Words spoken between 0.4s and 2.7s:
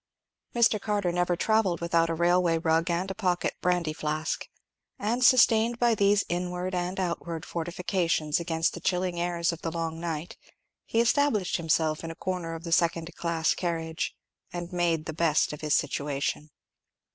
Mr. Carter never travelled without a railway